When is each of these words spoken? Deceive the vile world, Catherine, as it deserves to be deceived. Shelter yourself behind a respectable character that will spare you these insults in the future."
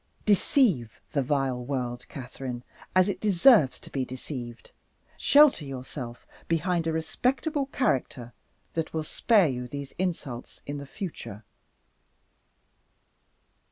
Deceive 0.25 0.99
the 1.11 1.21
vile 1.21 1.63
world, 1.63 2.07
Catherine, 2.09 2.63
as 2.95 3.07
it 3.07 3.19
deserves 3.21 3.79
to 3.81 3.91
be 3.91 4.03
deceived. 4.03 4.71
Shelter 5.15 5.63
yourself 5.63 6.25
behind 6.47 6.87
a 6.87 6.91
respectable 6.91 7.67
character 7.67 8.33
that 8.73 8.95
will 8.95 9.03
spare 9.03 9.47
you 9.47 9.67
these 9.67 9.91
insults 9.99 10.63
in 10.65 10.77
the 10.79 10.87
future." 10.87 11.43